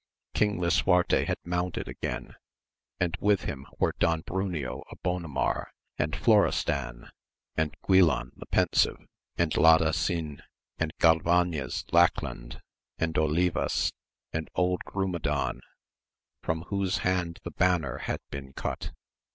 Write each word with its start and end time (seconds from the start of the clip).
King 0.33 0.59
Lisuarte 0.59 1.25
had 1.25 1.37
mounted 1.45 1.87
again, 1.87 2.33
and 2.99 3.15
with 3.19 3.43
him 3.43 3.67
were 3.77 3.93
Don 3.99 4.23
Bruneo 4.23 4.81
of 4.89 4.97
Bonamar, 5.03 5.67
and 5.99 6.15
Florestan, 6.15 7.11
and 7.55 7.75
Guilan 7.87 8.31
the 8.35 8.47
Pensive, 8.47 8.97
and 9.37 9.51
Ladasin, 9.51 10.41
and 10.79 10.91
Galvanes 10.99 11.85
Lackland, 11.93 12.63
and 12.97 13.13
Olivas, 13.15 13.91
and 14.33 14.49
old 14.55 14.81
Grumedan, 14.87 15.61
from 16.41 16.63
whose 16.63 16.97
hand 17.05 17.37
the 17.43 17.51
banner 17.51 17.99
had 17.99 18.21
been 18.31 18.53
cut. 18.53 18.91